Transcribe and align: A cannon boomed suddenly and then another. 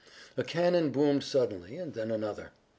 A 0.35 0.43
cannon 0.43 0.89
boomed 0.89 1.23
suddenly 1.23 1.77
and 1.77 1.93
then 1.93 2.09
another. 2.09 2.53